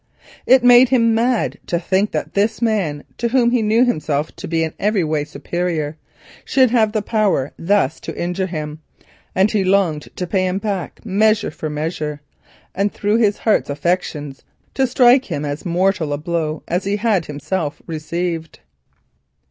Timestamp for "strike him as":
14.87-15.67